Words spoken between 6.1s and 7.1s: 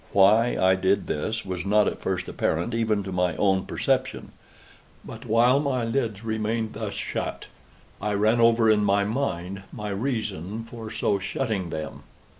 remained thus